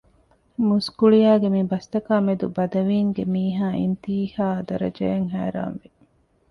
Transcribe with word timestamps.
މުސްކުޅިޔާގެ 0.67 1.49
މި 1.55 1.61
ބަސްތަކާއި 1.71 2.23
މެދު 2.27 2.45
ބަދަވީންގެ 2.55 3.23
މީހާ 3.33 3.67
އިންތީހާ 3.79 4.45
ދަރަޖައަށް 4.67 5.29
ހައިރާންވި 5.33 5.87